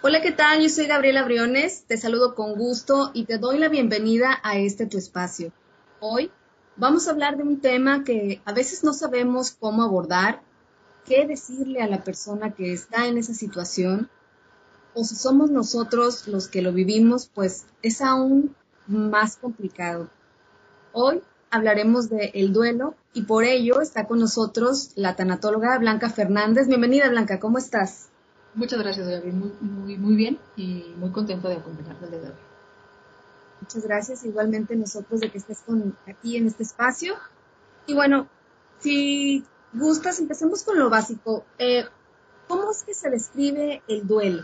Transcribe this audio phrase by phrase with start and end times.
[0.00, 0.62] Hola, ¿qué tal?
[0.62, 4.86] Yo soy Gabriela Briones, te saludo con gusto y te doy la bienvenida a este
[4.86, 5.50] tu espacio.
[5.98, 6.30] Hoy
[6.76, 10.40] vamos a hablar de un tema que a veces no sabemos cómo abordar,
[11.04, 14.08] qué decirle a la persona que está en esa situación,
[14.94, 18.54] o si somos nosotros los que lo vivimos, pues es aún
[18.86, 20.08] más complicado.
[20.92, 26.68] Hoy hablaremos de el duelo y por ello está con nosotros la tanatóloga Blanca Fernández.
[26.68, 28.10] Bienvenida Blanca, ¿cómo estás?
[28.58, 29.30] Muchas gracias, Gaby.
[29.30, 31.64] Muy, muy, muy bien y muy contenta de día
[32.10, 32.34] de hoy.
[33.60, 34.24] Muchas gracias.
[34.24, 37.14] Igualmente nosotros de que estés con, aquí en este espacio.
[37.86, 38.26] Y bueno,
[38.80, 41.44] si gustas, empecemos con lo básico.
[41.56, 41.84] Eh,
[42.48, 44.42] ¿Cómo es que se describe el duelo?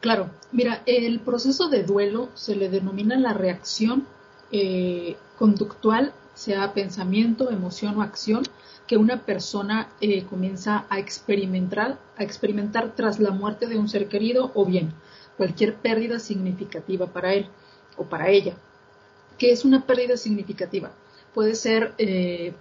[0.00, 4.06] Claro, mira, el proceso de duelo se le denomina la reacción
[4.52, 8.44] eh, conductual, sea pensamiento, emoción o acción,
[8.86, 14.06] que una persona eh, comienza a experimentar, a experimentar tras la muerte de un ser
[14.06, 14.92] querido o bien
[15.36, 17.46] cualquier pérdida significativa para él
[17.96, 18.54] o para ella.
[19.38, 20.92] ¿Qué es una pérdida significativa?
[21.34, 22.54] Puede ser eh,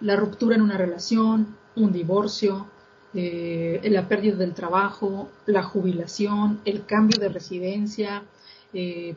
[0.00, 2.66] la ruptura en una relación, un divorcio,
[3.14, 8.22] eh, la pérdida del trabajo, la jubilación, el cambio de residencia,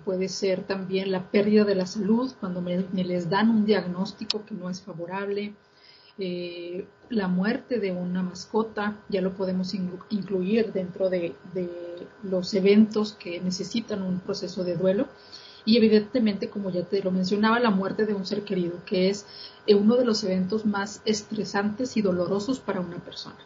[0.05, 4.55] puede ser también la pérdida de la salud cuando me, les dan un diagnóstico que
[4.55, 5.53] no es favorable,
[6.17, 11.35] eh, la muerte de una mascota, ya lo podemos incluir dentro de,
[12.23, 15.07] los eventos que necesitan un proceso de duelo.
[15.65, 19.25] Y evidentemente, como ya te lo mencionaba, la muerte de un ser querido, que es
[19.67, 23.37] eh, uno de los eventos más estresantes y dolorosos para una persona.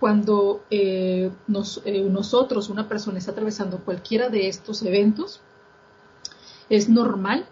[0.00, 5.40] Cuando eh, nosotros, una persona, está atravesando cualquiera de estos eventos,
[6.68, 7.46] es normal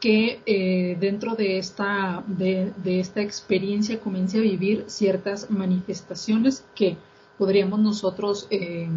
[0.00, 6.96] que eh, dentro de esta, de, esta experiencia comience a vivir ciertas manifestaciones que
[7.38, 8.88] podríamos nosotros eh,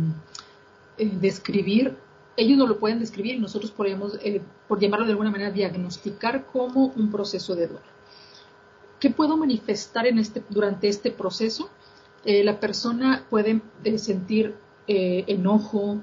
[0.97, 1.97] eh, describir.
[2.35, 4.17] Ellos no lo pueden describir y nosotros podríamos,
[4.67, 7.85] por llamarlo de alguna manera, diagnosticar como un proceso de duelo.
[8.99, 11.69] ¿Qué puedo manifestar en este, durante este proceso?
[12.25, 13.61] La persona puede
[13.97, 14.55] sentir
[14.87, 16.01] enojo,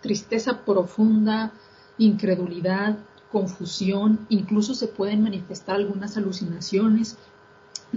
[0.00, 1.52] tristeza profunda,
[1.98, 2.98] incredulidad,
[3.30, 7.16] confusión, incluso se pueden manifestar algunas alucinaciones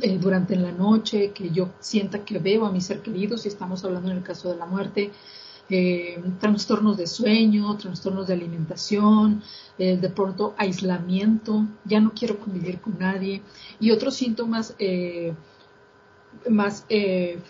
[0.02, 3.84] eh, durante la noche, que yo sienta que veo a mi ser querido, si estamos
[3.84, 5.12] hablando en el caso de la muerte,
[5.70, 9.42] eh, trastornos de sueño, trastornos de alimentación,
[9.78, 13.42] eh, de pronto aislamiento, ya no quiero convivir con nadie,
[13.80, 14.76] y otros síntomas
[16.50, 16.86] más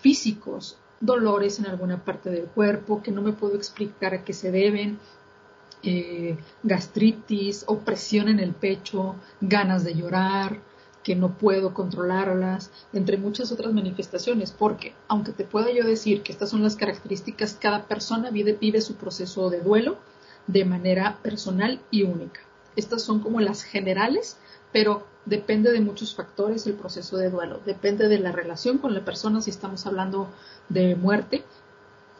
[0.00, 4.50] físicos, dolores en alguna parte del cuerpo que no me puedo explicar a qué se
[4.50, 4.98] deben,
[5.82, 10.60] eh, gastritis, opresión en el pecho, ganas de llorar,
[11.02, 16.30] que no puedo controlarlas, entre muchas otras manifestaciones, porque aunque te pueda yo decir que
[16.30, 19.98] estas son las características, cada persona vive su proceso de duelo
[20.46, 22.40] de manera personal y única.
[22.76, 24.36] Estas son como las generales,
[24.72, 27.60] pero depende de muchos factores el proceso de duelo.
[27.64, 30.28] Depende de la relación con la persona, si estamos hablando
[30.68, 31.44] de muerte,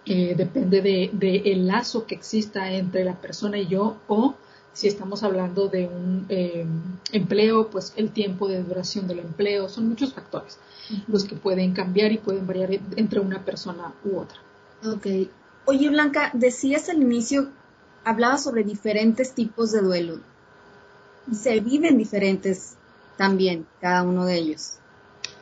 [0.04, 4.34] eh, depende del de, el lazo que exista entre la persona y yo o
[4.72, 6.66] si estamos hablando de un eh,
[7.12, 10.58] empleo, pues el tiempo de duración del empleo, son muchos factores
[11.08, 14.38] los que pueden cambiar y pueden variar entre una persona u otra.
[14.84, 15.06] Ok.
[15.66, 17.48] Oye, Blanca, decías al inicio,
[18.04, 20.20] hablabas sobre diferentes tipos de duelo.
[21.30, 22.76] Se viven diferentes
[23.16, 24.78] también, cada uno de ellos.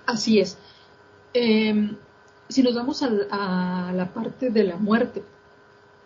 [0.07, 0.59] Así es.
[1.33, 1.97] Eh,
[2.49, 5.23] si nos vamos a, la parte de la muerte,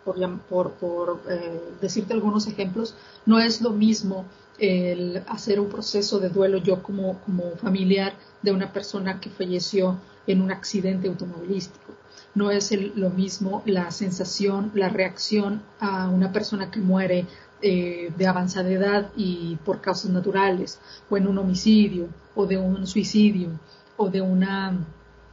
[0.03, 4.25] por, por, eh, decirte algunos ejemplos, no es lo mismo
[4.59, 9.97] el hacer un proceso de duelo yo como, como familiar de una persona que falleció
[10.27, 11.93] en un accidente automovilístico.
[12.35, 17.25] No es lo mismo la sensación, la reacción a una persona que muere
[17.61, 20.79] eh, de avanzada edad y por causas naturales,
[21.09, 23.49] o en un homicidio, o de un suicidio,
[23.97, 24.85] o de una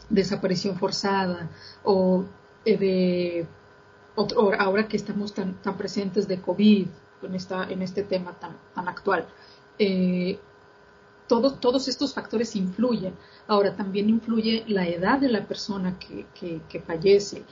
[0.09, 1.51] desaparición forzada
[1.83, 2.25] o
[2.65, 3.47] eh, de
[4.59, 6.87] ahora que estamos tan, tan presentes de COVID
[7.23, 9.27] en, esta, en este tema tan, tan actual.
[9.79, 10.39] Eh,
[11.29, 13.15] todos estos factores influyen.
[13.47, 16.27] Ahora también influye la edad de la persona que,
[16.69, 17.43] que, fallece.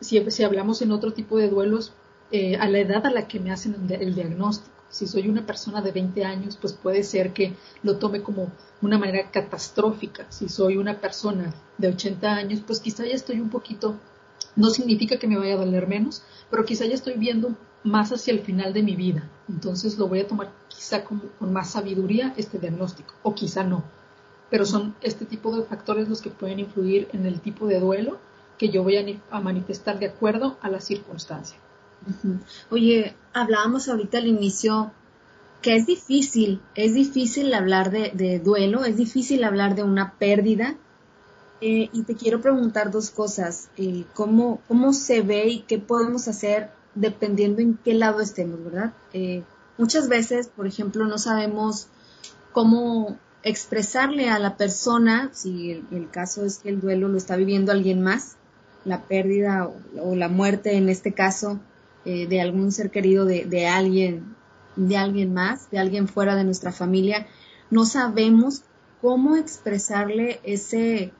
[0.00, 1.92] Si, si, hablamos en otro tipo de duelos,
[2.30, 4.76] eh, a la edad a la que me hacen el diagnóstico.
[4.90, 8.98] Si soy una persona de 20 años, pues puede ser que lo tome como una
[8.98, 10.26] manera catastrófica.
[10.30, 13.96] Si soy una persona de 80 años, pues quizá ya estoy un poquito,
[14.56, 17.54] no significa que me vaya a doler menos, pero quizá ya estoy viendo
[17.84, 19.28] más hacia el final de mi vida.
[19.48, 23.84] Entonces lo voy a tomar quizá con, con más sabiduría este diagnóstico, o quizá no.
[24.50, 28.18] Pero son este tipo de factores los que pueden influir en el tipo de duelo
[28.58, 28.96] que yo voy
[29.30, 31.56] a, manifestar de acuerdo a la circunstancia.
[32.70, 34.92] Oye, hablábamos ahorita al inicio
[35.62, 40.76] que es difícil, es difícil hablar de, duelo, es difícil hablar de una pérdida.
[41.60, 43.68] Eh, y te quiero preguntar dos cosas.
[43.76, 48.92] Eh, ¿cómo, ¿Cómo se ve y qué podemos hacer dependiendo en qué lado estemos, verdad?
[49.12, 49.42] Eh,
[49.76, 51.88] muchas veces, por ejemplo, no sabemos
[52.52, 57.72] cómo expresarle a la persona, si el, caso es que el duelo lo está viviendo
[57.72, 58.36] alguien más,
[58.84, 59.70] la pérdida
[60.00, 61.60] o, la muerte en este caso
[62.28, 64.36] de algún ser querido de, de alguien
[64.78, 67.26] de alguien más, de alguien fuera de nuestra familia,
[67.70, 68.62] no sabemos
[69.02, 71.12] cómo expresarle ese,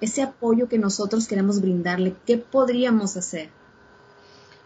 [0.00, 2.14] ese apoyo que nosotros queremos brindarle.
[2.26, 3.50] ¿Qué podríamos hacer?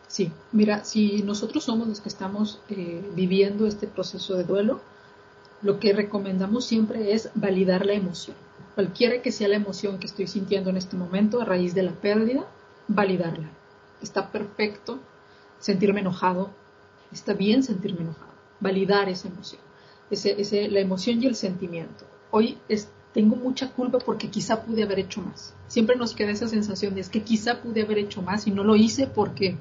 [0.09, 4.81] Sí, mira, si nosotros somos los que estamos eh, viviendo este proceso de duelo,
[5.61, 8.37] lo que recomendamos siempre es validar la emoción.
[8.75, 11.93] Cualquiera que sea la emoción que estoy sintiendo en este momento a raíz de la
[11.93, 12.47] pérdida,
[12.87, 13.51] validarla.
[14.01, 15.01] Está perfecto
[15.59, 16.51] sentirme enojado,
[17.13, 18.29] está bien sentirme enojado
[18.61, 19.61] validar esa emoción,
[20.11, 22.05] ese, la emoción y el sentimiento.
[22.31, 22.59] Hoy
[23.13, 25.55] tengo mucha culpa porque quizá pude haber hecho más.
[25.67, 28.65] Siempre nos queda esa sensación de es que quizá pude haber hecho más y no
[28.65, 29.57] lo hice porque,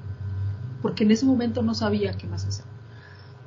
[0.82, 2.64] porque en ese momento no sabía qué más hacer.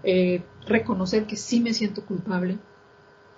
[0.04, 2.58] Eh, reconocer que sí me siento culpable,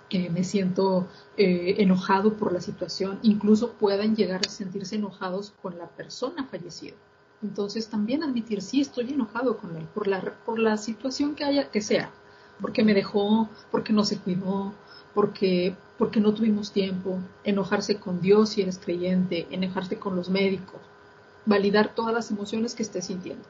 [0.08, 5.76] que me siento eh, enojado por la situación, incluso puedan llegar a sentirse enojados con
[5.78, 6.94] la persona fallecida.
[7.42, 11.70] Entonces también admitir, sí, estoy enojado con él por la, por la situación que haya,
[11.70, 12.10] que sea,
[12.60, 14.72] porque me dejó, porque no se cuidó,
[15.14, 20.80] porque, porque no tuvimos tiempo, enojarse con Dios si eres creyente, enojarse con los médicos,
[21.44, 23.44] validar todas las emociones que estés sintiendo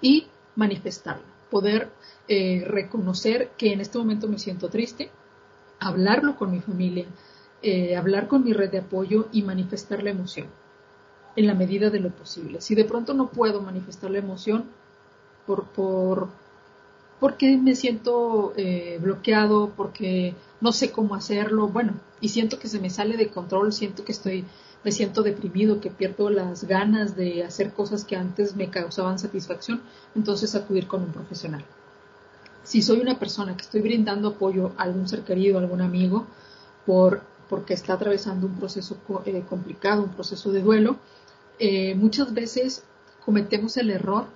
[0.00, 1.90] y manifestarlo, poder
[2.28, 5.10] eh, reconocer que en este momento me siento triste,
[5.78, 7.06] hablarlo con mi familia,
[7.62, 10.48] eh, hablar con mi red de apoyo y manifestar la emoción
[11.36, 12.60] en la medida de lo posible.
[12.60, 14.64] Si de pronto no puedo manifestar la emoción
[15.46, 16.28] por, por
[17.20, 22.80] porque me siento eh, bloqueado, porque no sé cómo hacerlo, bueno, y siento que se
[22.80, 24.44] me sale de control, siento que estoy,
[24.84, 29.80] me siento deprimido, que pierdo las ganas de hacer cosas que antes me causaban satisfacción,
[30.14, 31.64] entonces acudir con un profesional.
[32.62, 36.26] Si soy una persona que estoy brindando apoyo a algún ser querido, a algún amigo,
[36.84, 40.96] por, porque está atravesando un proceso eh, complicado, un proceso de duelo,
[41.58, 42.84] eh, muchas veces
[43.24, 44.26] cometemos el error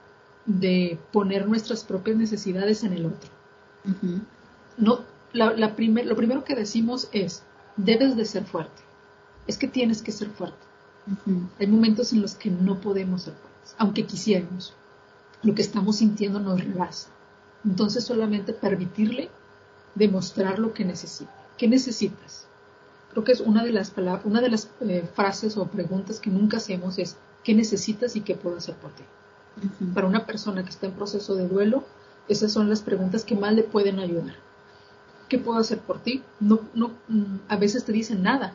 [0.46, 3.30] de poner nuestras propias necesidades en el otro.
[4.76, 5.00] no,
[5.32, 7.42] la, lo primero que decimos es,
[7.76, 8.82] debes de ser fuerte.
[9.46, 10.58] Es que tienes que ser fuerte.
[11.58, 14.74] Hay momentos en los que no podemos ser fuertes, aunque quisiéramos.
[15.42, 17.08] Lo que estamos sintiendo nos rebasa.
[17.64, 19.30] Entonces solamente permitirle
[19.94, 21.32] demostrar lo que necesita.
[21.56, 22.46] ¿Qué necesitas?
[23.10, 23.92] Creo que es una de las,
[24.24, 28.34] una de las eh, frases o preguntas que nunca hacemos es ¿qué necesitas y qué
[28.34, 29.02] puedo hacer por ti?
[29.94, 31.84] Para una persona que está en proceso de duelo,
[32.28, 34.36] esas son las preguntas que más le pueden ayudar.
[35.28, 36.22] ¿Qué puedo hacer por ti?
[36.38, 38.54] No, no, mm, a veces te dicen nada,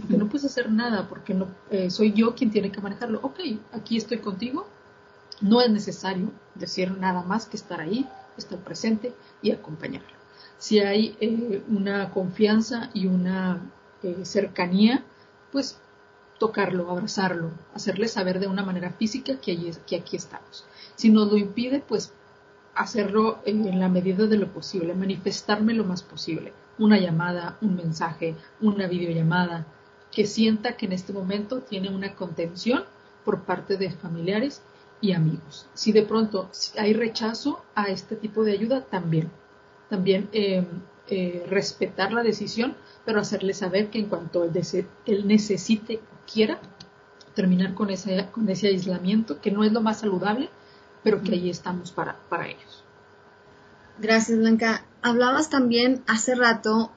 [0.00, 3.20] porque no puedes hacer nada, porque no, eh, soy yo quien tiene que manejarlo.
[3.22, 3.40] Ok,
[3.72, 4.66] aquí estoy contigo.
[5.40, 10.21] No es necesario decir nada más que estar ahí, estar presente y acompañarlo
[10.62, 13.68] si hay eh, una confianza y una
[14.04, 15.02] eh, cercanía,
[15.50, 15.80] pues
[16.38, 20.64] tocarlo, abrazarlo, hacerle saber de una manera física que, que aquí estamos.
[20.94, 22.12] Si nos lo impide, pues
[22.76, 26.52] hacerlo en, la medida de lo posible, manifestarme lo más posible.
[26.78, 29.66] Una llamada, un mensaje, una videollamada,
[30.12, 32.84] que sienta que en este momento tiene una contención
[33.24, 34.62] por parte de familiares
[35.00, 35.66] y amigos.
[35.74, 39.28] Si de pronto hay rechazo a este tipo de ayuda, también
[39.92, 40.64] también eh,
[41.08, 46.58] eh, respetar la decisión, pero hacerle saber que en cuanto él, necesite o quiera,
[47.34, 50.48] terminar con ese, con ese aislamiento, que no es lo más saludable,
[51.04, 52.84] pero que ahí estamos para, para ellos.
[53.98, 54.86] Gracias, Blanca.
[55.02, 56.90] Hablabas también hace rato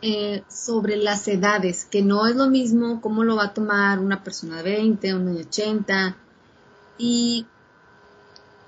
[0.00, 4.24] eh, sobre las edades, que no es lo mismo cómo lo va a tomar una
[4.24, 6.16] persona de 20, una de 80.
[6.96, 7.46] Y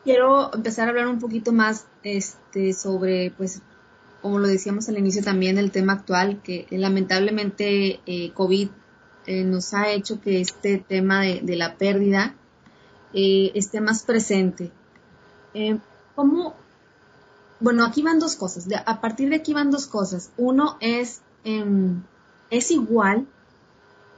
[0.04, 3.62] quiero empezar a hablar un poquito más este, sobre pues
[4.22, 8.68] como lo decíamos al inicio también, el tema actual, que lamentablemente eh, COVID
[9.26, 12.34] eh, nos ha hecho que este tema de, la pérdida
[13.14, 14.70] eh, esté más presente.
[16.14, 16.54] ¿Cómo?
[17.60, 18.66] Bueno, aquí van dos cosas.
[18.86, 20.30] a partir de aquí van dos cosas.
[20.36, 22.02] Uno es, em,
[22.50, 23.26] ¿es igual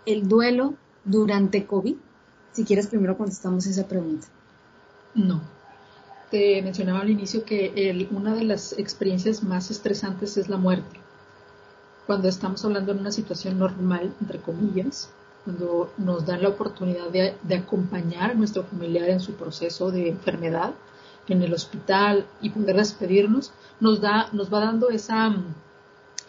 [0.06, 1.96] el duelo durante COVID?
[2.52, 4.26] Si quieres, primero contestamos esa pregunta.
[5.14, 5.61] No
[6.32, 10.98] te mencionaba al inicio que una de las experiencias más estresantes es la muerte.
[12.06, 15.10] Cuando estamos hablando en una situación normal, entre comillas,
[15.44, 20.72] cuando nos dan la oportunidad de, acompañar a nuestro familiar en su proceso de enfermedad
[21.28, 25.36] en el hospital y poder despedirnos, nos, da, nos va dando esa,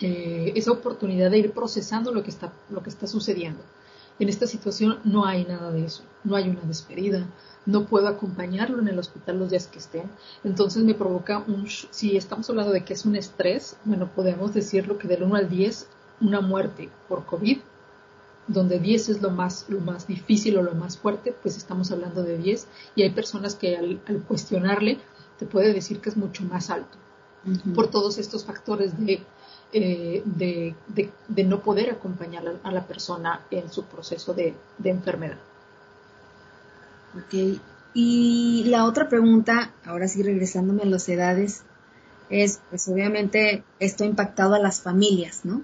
[0.01, 3.63] eh, esa oportunidad de ir procesando lo que, está, lo que está sucediendo.
[4.20, 7.25] En esta situación no hay nada de eso, no hay una despedida,
[7.65, 10.10] no puedo acompañarlo en el hospital los días que estén.
[10.43, 14.98] Entonces me provoca un, si estamos hablando de que es un estrés, bueno, podemos decirlo
[14.98, 15.88] que del 1 al 10,
[16.22, 17.60] una muerte por COVID,
[18.48, 22.24] donde 10 es lo más, lo más difícil o lo más fuerte, pues estamos hablando
[22.24, 25.00] de 10 y hay personas que al, cuestionarle
[25.39, 26.98] te puede decir que es mucho más alto
[27.75, 29.22] por todos estos factores de,
[29.74, 30.75] eh, de,
[31.27, 35.38] de, no poder acompañar a, la persona en su proceso de, enfermedad.
[37.15, 37.60] Ok.
[37.96, 41.63] Y la otra pregunta, ahora sí regresándome a las edades,
[42.30, 45.63] es, pues obviamente esto ha impactado a las familias, ¿no?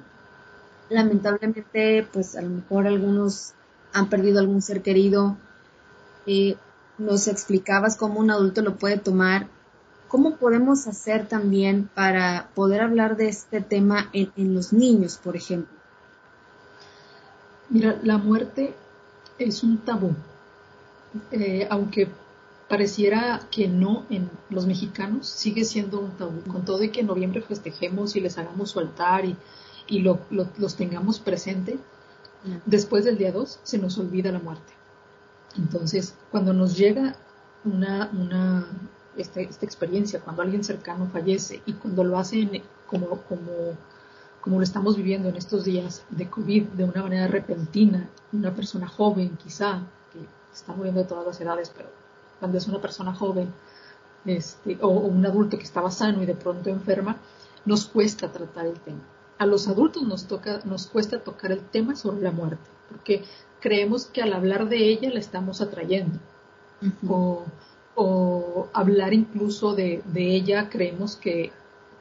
[0.90, 3.54] Lamentablemente, pues a lo mejor algunos
[3.94, 5.38] han perdido algún ser querido.
[6.26, 6.56] Eh,
[6.98, 9.48] nos explicabas cómo un adulto lo puede tomar.
[10.10, 15.38] ¿Cómo podemos hacer también para poder hablar de este tema en, en los niños, por
[15.38, 15.78] ejemplo?
[17.70, 18.74] Mira, la muerte
[19.38, 20.14] es un tabú
[21.32, 22.08] eh, aunque
[22.68, 26.42] pareciera que no en los mexicanos, sigue siendo un tabú.
[26.44, 29.36] Con todo y que en noviembre festejemos y les hagamos su altar y,
[29.88, 31.80] y lo, los tengamos presente,
[32.66, 34.72] después del día 2 se nos olvida la muerte.
[35.58, 37.16] Entonces, cuando nos llega
[37.66, 38.68] una, una
[39.18, 43.76] esta, esta, experiencia, cuando alguien cercano fallece y cuando lo hacen como, como,
[44.42, 48.88] como lo estamos viviendo en estos días de COVID, de una manera repentina, una persona
[48.88, 49.82] joven quizá,
[50.54, 51.90] está muriendo de todas las edades, pero
[52.40, 53.54] cuando es una persona joven
[54.26, 57.18] este, o, un adulto que estaba sano y de pronto enferma,
[57.66, 59.02] nos cuesta tratar el tema.
[59.38, 63.24] A los adultos nos, toca, nos cuesta tocar el tema sobre la muerte, porque
[63.60, 66.20] creemos que al hablar de ella la estamos atrayendo.
[67.08, 67.44] o,
[68.74, 71.52] hablar incluso de, ella creemos que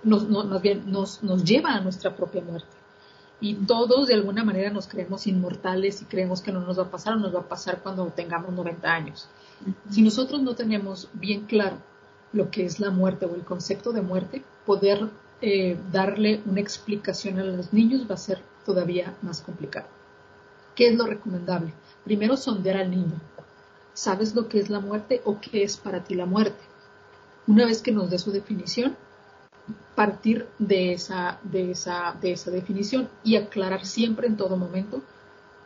[0.03, 2.79] nos, más bien nos, nos lleva a nuestra propia muerte
[3.41, 6.91] y todos de alguna manera nos creemos inmortales y creemos que no nos va a
[6.91, 9.29] pasar o nos va a pasar cuando tengamos 90 años.
[9.91, 11.79] Si nosotros no tenemos bien claro
[12.33, 15.09] lo que es la muerte o el concepto de muerte, poder
[15.41, 19.87] eh, darle una explicación a los niños va a ser todavía más complicado.
[20.75, 21.73] ¿Qué es lo recomendable?
[22.05, 23.21] Primero sondear al niño.
[23.99, 26.63] ¿Sabes lo que es la muerte o qué es para ti la muerte?
[27.49, 28.97] Una vez que nos dé su definición,
[29.97, 35.03] partir de esa, de esa, de esa definición y aclarar siempre en todo momento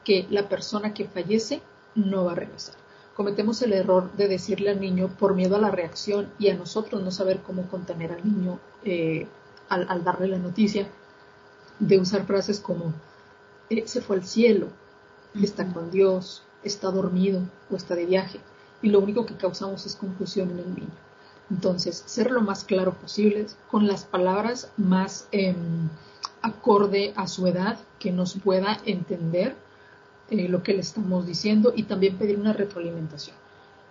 [0.02, 1.60] que la persona que fallece
[1.94, 2.74] no va a regresar.
[3.14, 7.02] Cometemos el error de decirle al niño por miedo a la reacción y a nosotros
[7.02, 9.26] no saber cómo contener al niño eh,
[9.68, 10.88] al, darle la noticia,
[11.78, 12.94] de usar frases como
[13.68, 14.68] eh, se fue al cielo,
[15.34, 17.40] está con Dios, está dormido
[17.70, 18.40] o está de viaje.
[18.82, 20.92] Y lo único que causamos es confusión en el niño.
[21.50, 25.88] Entonces, ser lo más claro posible, con las palabras más em,
[26.40, 29.54] acorde a su edad, que nos pueda entender
[30.30, 33.36] eh, lo que le estamos diciendo y también pedir una retroalimentación.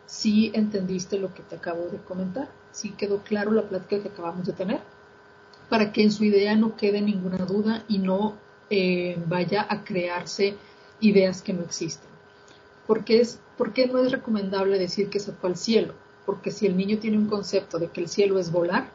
[0.06, 4.48] Si entendiste lo que te acabo de comentar, si quedó claro la plática que acabamos
[4.48, 4.82] de tener,
[5.70, 8.36] para que en su idea no quede ninguna duda y no
[8.70, 10.58] eh, vaya a crearse
[11.00, 12.11] ideas que no existen.
[12.91, 15.93] Porque es, ¿Por qué no es recomendable decir que se fue al cielo?
[16.25, 18.89] porque si el niño tiene un concepto de que el cielo es volar,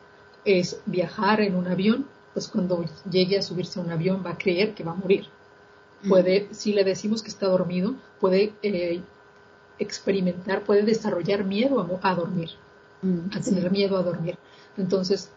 [0.45, 4.39] es viajar en un avión, pues cuando llegue a subirse a un avión va a
[4.39, 5.27] creer que va a morir.
[6.03, 6.09] Mm.
[6.09, 9.03] Puede, si le decimos que está dormido, puede eh,
[9.79, 12.51] experimentar, puede desarrollar miedo a, dormir,
[13.03, 14.39] mm, a tener miedo a dormir.
[14.77, 15.31] Entonces,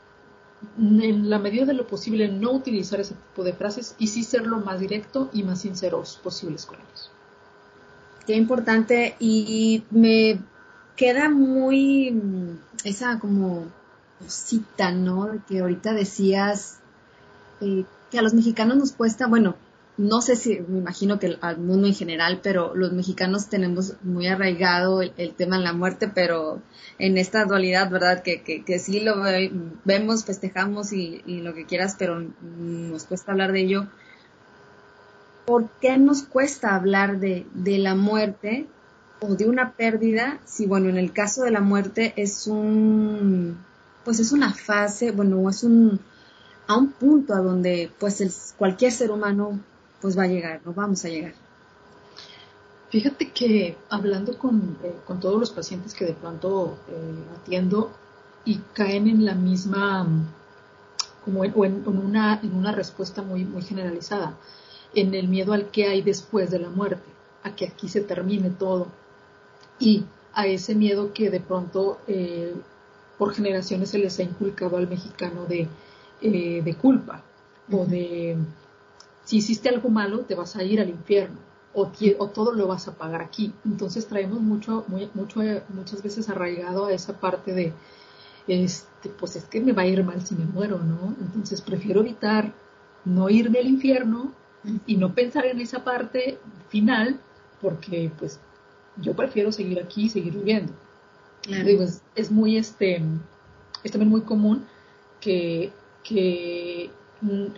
[0.78, 4.46] en la medida de lo posible, no utilizar ese tipo de frases y sí ser
[4.46, 7.12] lo más directo y más sinceros posibles con ellos.
[8.30, 10.40] Qué importante y me
[10.96, 13.66] queda muy mm, esa como
[14.20, 15.44] cosita, ¿no?
[15.48, 16.78] Que ahorita decías
[17.60, 19.56] eh, que a los mexicanos nos cuesta, bueno,
[19.98, 24.28] no sé si, me imagino que al mundo en general, pero los mexicanos tenemos muy
[24.28, 26.62] arraigado el, tema de la muerte, pero
[27.00, 28.22] en esta dualidad, ¿verdad?
[28.22, 29.24] Que, que, sí lo
[29.86, 33.88] vemos, festejamos y, lo que quieras, pero nos cuesta hablar de ello.
[35.50, 38.68] ¿Por qué nos cuesta hablar de, de la muerte
[39.20, 43.58] o de una pérdida, si bueno, en el caso de la muerte es un,
[44.06, 46.00] pues es una fase, bueno, es un,
[46.68, 49.60] a un punto a donde pues cualquier ser humano
[50.00, 51.34] pues va a llegar, no vamos a llegar.
[52.92, 57.92] Fíjate que hablando con, eh, con todos los pacientes que de pronto eh, atiendo
[58.46, 60.08] y caen en la misma,
[61.26, 64.38] como en, o en, una, en una respuesta muy, muy generalizada,
[64.96, 67.10] en el miedo al que hay después de la muerte
[67.44, 68.88] a que aquí se termine todo
[69.80, 72.54] y a ese miedo que de pronto eh,
[73.18, 75.68] por generaciones se les ha inculcado al mexicano de,
[76.22, 77.24] eh, de culpa
[77.72, 78.38] o de
[79.24, 81.38] si hiciste algo malo te vas a ir al infierno
[81.74, 83.54] o, o, todo lo vas a pagar aquí.
[83.64, 87.74] Entonces traemos mucho, muy, mucho, muchas veces arraigado a esa parte de,
[88.48, 91.16] este, pues es que me va a ir mal si me muero, ¿no?
[91.22, 92.54] Entonces prefiero evitar
[93.06, 94.34] no irme al infierno
[94.86, 96.38] y no pensar en esa parte
[96.70, 97.20] final
[97.62, 98.40] porque pues
[98.98, 100.74] yo prefiero seguir aquí y seguir viviendo.
[102.16, 103.02] es, muy este
[103.84, 104.66] es también muy común
[105.22, 105.72] que,
[106.04, 106.92] que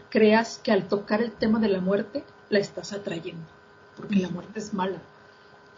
[0.09, 3.45] creas que al tocar el tema de la muerte la estás atrayendo,
[3.95, 5.01] porque la muerte es mala.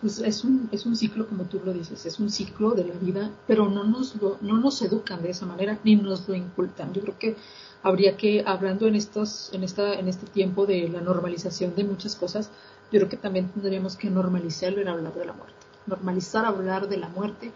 [0.04, 2.94] Pues es un, es un ciclo, como tú lo dices, es un ciclo de la
[2.96, 6.92] vida, pero no nos, no nos educan de esa manera ni nos lo incultan.
[6.92, 7.38] Yo creo que
[7.84, 12.18] habría que, hablando en, estos, en, esta, en este tiempo de la normalización de muchas
[12.18, 12.50] cosas,
[12.92, 15.56] yo creo que también tendríamos que normalizarlo en hablar de la muerte.
[15.88, 17.54] Normalizar hablar de la muerte,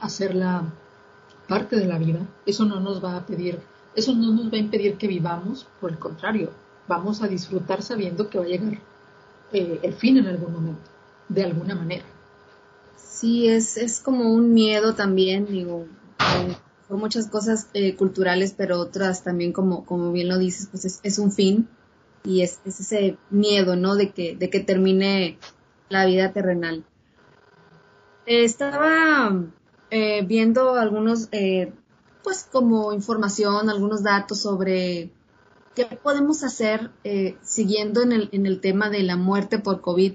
[0.00, 0.72] hacerla
[1.48, 2.26] parte de la vida.
[2.46, 3.60] Eso no nos va a pedir,
[3.94, 6.48] eso no nos va a impedir que vivamos, por el contrario,
[6.88, 8.78] vamos a disfrutar sabiendo que va a llegar
[9.52, 10.90] eh, el fin en algún momento,
[11.30, 12.04] de alguna manera.
[12.96, 15.86] Sí, es, es como un miedo también, digo,
[16.88, 21.18] por muchas cosas eh, culturales, pero otras también, como, como bien lo dices, pues es,
[21.18, 21.68] un fin
[22.24, 23.94] y es, ese miedo, ¿no?
[23.94, 25.38] De que, de que termine
[25.88, 26.84] la vida terrenal.
[28.26, 29.44] estaba
[29.90, 31.72] eh, viendo algunos, eh,
[32.24, 35.10] pues como información, algunos datos sobre
[35.74, 36.90] qué podemos hacer
[37.42, 40.14] siguiendo en el, en el tema de la muerte por COVID.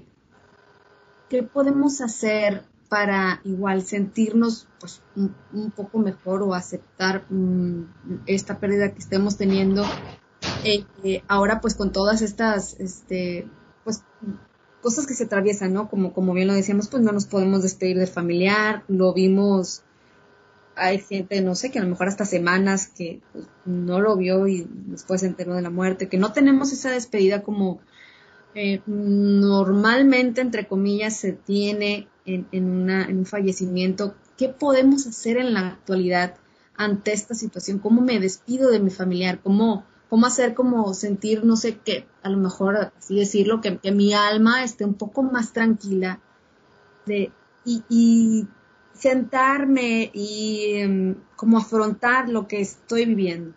[1.28, 7.84] ¿Qué podemos hacer para igual sentirnos pues, un, poco mejor o aceptar mm,
[8.26, 9.84] esta pérdida que estemos teniendo
[10.64, 13.48] eh, eh, ahora pues con todas estas este
[13.84, 14.02] pues
[14.82, 17.98] cosas que se atraviesan no como como bien lo decíamos pues no nos podemos despedir
[17.98, 19.82] del familiar lo vimos
[20.76, 24.46] hay gente no sé que a lo mejor hasta semanas que pues, no lo vio
[24.46, 27.80] y después se enteró de la muerte que no tenemos esa despedida como
[28.86, 32.46] normalmente entre comillas se tiene en,
[32.90, 36.36] un fallecimiento, ¿qué podemos hacer en la actualidad
[36.76, 37.78] ante esta situación?
[37.78, 39.40] ¿Cómo me despido de mi familiar?
[39.42, 44.14] ¿Cómo, cómo hacer como sentir, no sé qué, a lo mejor así decirlo, que, mi
[44.14, 46.20] alma esté un poco más tranquila
[47.04, 47.32] de,
[47.64, 48.46] y,
[48.94, 53.52] sentarme y em, como afrontar lo que estoy viviendo?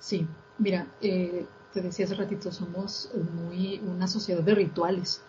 [0.00, 0.26] Sí,
[0.58, 5.20] mira, eh, te decía hace ratito, somos muy una sociedad de rituales,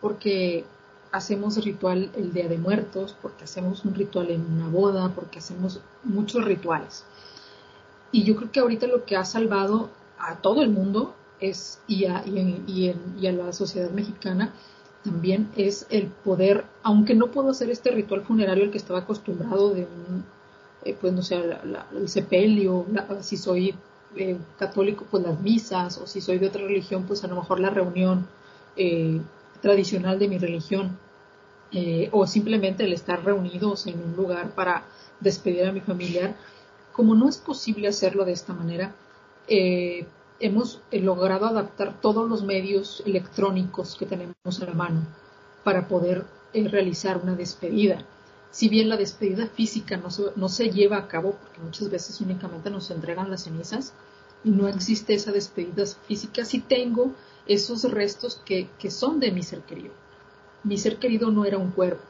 [0.00, 0.64] porque
[1.12, 5.78] hacemos ritual el Día de Muertos, porque hacemos un ritual en una boda, porque hacemos
[6.02, 7.04] muchos rituales.
[8.10, 12.06] Y yo creo que ahorita lo que ha salvado a todo el mundo es, y
[12.06, 14.52] a, la sociedad mexicana
[15.04, 19.72] también es el poder, aunque no puedo hacer este ritual funerario el que estaba acostumbrado
[19.72, 20.24] de un,
[20.84, 21.40] eh, pues no sé,
[21.94, 22.86] el sepelio,
[23.20, 23.76] si soy
[24.16, 27.60] eh, católico, pues las misas, o si soy de otra religión, pues a lo mejor
[27.60, 28.26] la reunión
[28.76, 29.20] eh,
[29.60, 30.98] tradicional de mi religión
[31.70, 34.84] eh, o simplemente el estar reunidos en un lugar para
[35.20, 36.34] despedir a mi familiar,
[36.92, 38.94] como no es posible hacerlo de esta manera,
[39.46, 40.06] eh,
[40.40, 45.06] hemos logrado adaptar todos los medios electrónicos que tenemos a la mano
[45.64, 48.04] para poder realizar una despedida.
[48.52, 52.20] Si bien la despedida física no se, no se lleva a cabo, porque muchas veces
[52.20, 53.94] únicamente nos entregan las cenizas,
[54.44, 57.12] y no existe esa despedida física, sí tengo
[57.46, 59.92] esos restos que, son de mi ser querido.
[60.64, 62.04] Mi ser querido no era un cuerpo,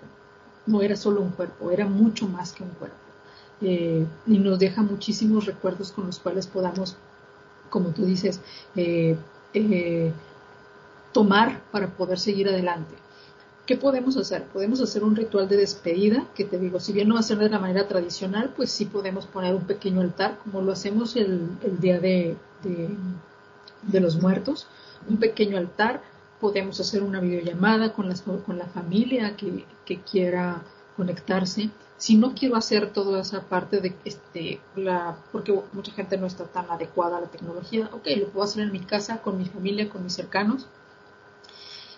[0.66, 2.96] no era solo un cuerpo, era mucho más que un cuerpo.
[3.60, 6.96] Eh, y nos deja muchísimos recuerdos con los cuales podamos,
[7.70, 8.40] como tú dices,
[8.74, 9.16] eh,
[9.54, 10.12] eh,
[11.12, 12.94] tomar para poder seguir adelante.
[13.66, 14.44] ¿Qué podemos hacer?
[14.44, 17.38] Podemos hacer un ritual de despedida, que te digo, si bien no va a ser
[17.38, 21.58] de la manera tradicional, pues sí podemos poner un pequeño altar, como lo hacemos el,
[21.80, 22.36] día de,
[23.92, 24.66] los muertos
[25.08, 26.02] un pequeño altar,
[26.40, 28.12] podemos hacer una videollamada con,
[28.44, 29.64] con la familia que,
[30.10, 30.62] quiera
[30.96, 31.70] conectarse.
[31.98, 36.44] Si no quiero hacer toda esa parte de este, la, porque mucha gente no está
[36.44, 39.88] tan adecuada a la tecnología, ok, lo puedo hacer en mi casa, con mi familia,
[39.90, 40.66] con mis cercanos,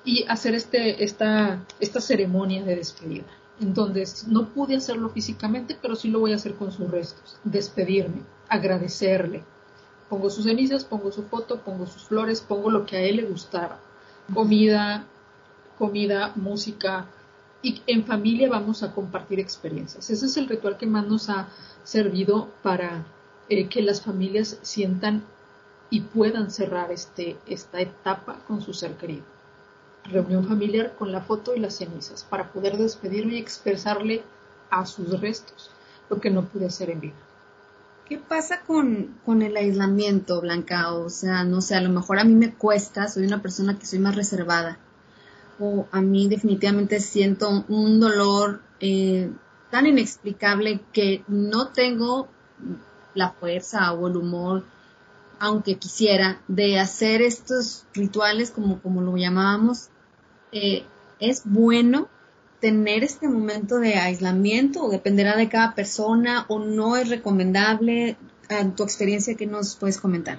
[0.05, 1.65] y hacer este, esta,
[2.01, 3.25] ceremonia de despedida,
[3.61, 7.39] en donde no pude hacerlo físicamente, pero sí lo voy a hacer con sus restos,
[7.45, 9.43] despedirme, agradecerle,
[10.09, 13.25] Pongo sus cenizas, pongo su foto, pongo sus flores, pongo lo que a él le
[13.25, 13.81] gustara.
[14.33, 15.07] Comida,
[15.79, 17.07] comida, música.
[17.63, 20.11] Y en familia vamos a compartir experiencias.
[20.11, 21.49] Ese es el ritual que más nos ha
[21.83, 23.07] servido para
[23.49, 25.25] eh, que las familias sientan
[25.89, 29.34] y puedan cerrar este, esta etapa con su ser querido.
[30.05, 34.23] Reunión familiar con la foto y las cenizas para poder despedirme y expresarle
[34.71, 35.71] a sus restos
[36.11, 37.15] lo que no pude hacer en vida.
[38.09, 40.93] ¿Qué pasa con, con, el aislamiento, Blanca?
[40.93, 43.87] O sea, no sé, a lo mejor a mí me cuesta, soy una persona que
[43.87, 44.79] soy más reservada.
[45.59, 49.31] O a mí definitivamente siento un dolor eh,
[49.71, 52.29] tan inexplicable que no tengo
[53.15, 54.65] la fuerza o el humor,
[55.39, 59.89] aunque quisiera, de hacer estos rituales como, como lo llamábamos.
[60.55, 60.85] Eh,
[61.19, 62.09] es bueno
[62.61, 68.17] tener este momento de aislamiento o dependerá de cada persona o no es recomendable?
[68.49, 70.39] En tu experiencia, ¿qué nos puedes comentar?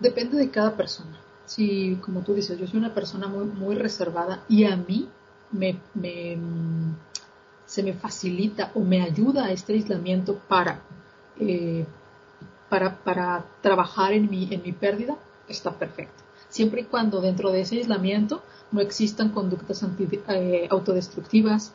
[0.00, 1.18] Depende de cada persona.
[1.44, 5.08] Si, como tú dices, yo soy una persona muy, muy reservada y a mí
[5.50, 5.78] me,
[7.66, 10.80] se me facilita o me ayuda este aislamiento para,
[11.38, 11.84] eh,
[12.68, 15.16] para, para trabajar en mi, en mi pérdida,
[15.48, 16.23] está perfecto.
[16.54, 18.40] Siempre y cuando dentro de ese aislamiento
[18.70, 19.84] no existan conductas
[20.28, 21.72] eh, autodestructivas,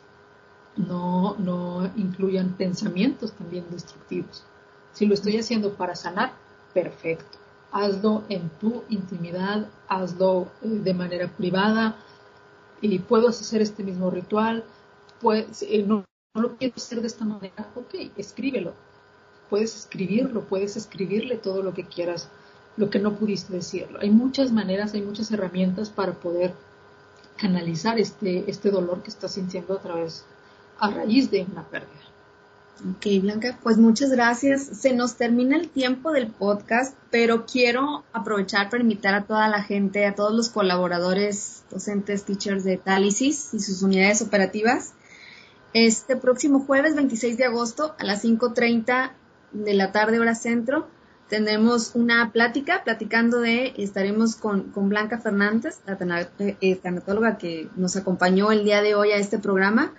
[0.74, 4.42] no, no incluyan pensamientos también destructivos.
[4.94, 6.32] Si lo estoy haciendo para sanar,
[6.72, 7.36] perfecto.
[7.70, 11.96] Hazlo en tu intimidad, hazlo eh, de manera privada
[12.80, 14.64] y puedo hacer este mismo ritual.
[15.20, 18.72] Pues, no, no lo quiero hacer de esta manera, ok, escríbelo.
[19.50, 22.30] Puedes escribirlo, puedes escribirle todo lo que quieras,
[22.76, 23.98] lo que no pudiste decirlo.
[24.00, 26.54] Hay muchas maneras, hay muchas herramientas para poder
[27.36, 30.24] canalizar este, este dolor que estás sintiendo a través,
[30.78, 32.00] a raíz de una pérdida.
[32.88, 34.62] Ok, Blanca, pues muchas gracias.
[34.62, 39.62] Se nos termina el tiempo del podcast, pero quiero aprovechar para invitar a toda la
[39.62, 44.94] gente, a todos los colaboradores, docentes, teachers de Talisis y sus unidades operativas.
[45.74, 49.12] Este próximo jueves 26 de agosto a las 5.30
[49.52, 50.88] de la tarde hora centro
[51.30, 58.50] tendremos una plática, platicando de, estaremos con, Blanca Fernández, la eh, tanatóloga que nos acompañó
[58.50, 59.94] el día de hoy a este programa,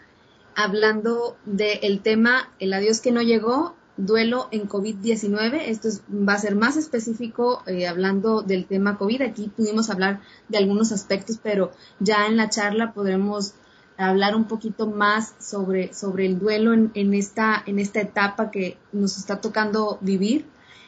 [0.55, 5.61] hablando del tema El adiós que no llegó, duelo en COVID-19.
[5.67, 9.21] Esto va a ser más específico eh, hablando del tema COVID.
[9.21, 13.53] Aquí pudimos hablar de algunos aspectos, pero ya en la charla podremos
[13.97, 18.77] hablar un poquito más sobre, sobre el duelo en, en, esta, en esta etapa que
[18.91, 20.45] nos está tocando vivir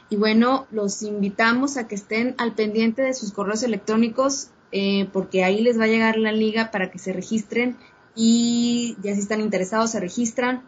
[0.10, 5.44] y bueno, los invitamos a que estén al pendiente de sus correos electrónicos eh, porque
[5.44, 7.78] ahí les va a llegar la liga para que se registren
[8.16, 10.64] y ya si están interesados se registran.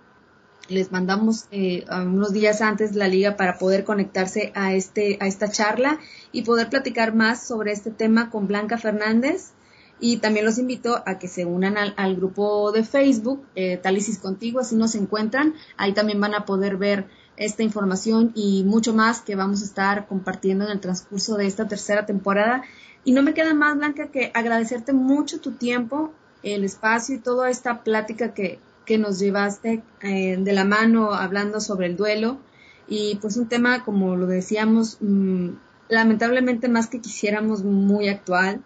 [0.68, 5.50] Les mandamos eh, unos días antes la liga para poder conectarse a, este, a esta
[5.50, 6.00] charla
[6.32, 9.54] y poder platicar más sobre este tema con Blanca Fernández.
[10.00, 14.60] Y también los invito a que se unan al, grupo de Facebook, eh, Talisis Contigo,
[14.60, 15.56] así nos encuentran.
[15.78, 20.08] Ahí también van a poder ver esta información y mucho más que vamos a estar
[20.08, 22.64] compartiendo en el transcurso de esta tercera temporada.
[23.04, 26.12] Y no me queda más, Blanca, que agradecerte mucho tu tiempo,
[26.44, 31.60] el espacio y toda esta plática que, que nos llevaste eh, de la mano hablando
[31.60, 32.40] sobre el duelo.
[32.88, 35.50] Y pues un tema, como lo decíamos, mm,
[35.90, 38.62] lamentablemente más que quisiéramos muy actual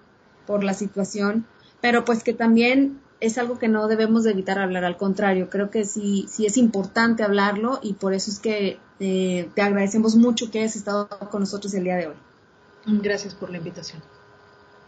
[0.46, 1.46] por la situación,
[1.82, 5.70] pero pues que también es algo que no debemos de evitar hablar, al contrario, creo
[5.70, 10.50] que sí, sí es importante hablarlo y por eso es que eh, te agradecemos mucho
[10.52, 12.16] que hayas estado con nosotros el día de hoy.
[12.86, 14.02] Gracias por la invitación.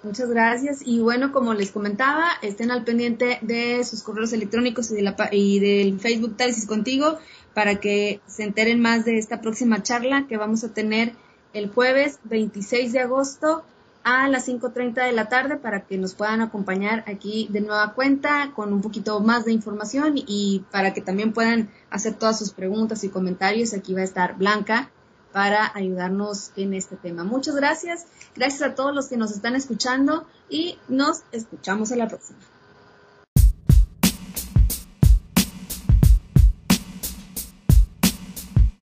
[0.04, 0.82] Muchas gracias.
[0.84, 5.16] Y bueno, como les comentaba, estén al pendiente de sus correos electrónicos y, de la,
[5.32, 7.20] y del Facebook Tálisis Contigo
[7.54, 11.14] para que se enteren más de esta próxima charla que vamos a tener
[11.54, 13.64] el jueves 26 de agosto
[14.04, 18.52] a las 5.30 de la tarde para que nos puedan acompañar aquí de nueva cuenta
[18.56, 23.04] con un poquito más de información y para que también puedan hacer todas sus preguntas
[23.04, 23.74] y comentarios.
[23.74, 24.90] Aquí va a estar Blanca
[25.32, 27.24] para ayudarnos en este tema.
[27.24, 28.06] Muchas gracias.
[28.36, 32.40] Gracias a todos los que nos están escuchando y nos escuchamos a la próxima.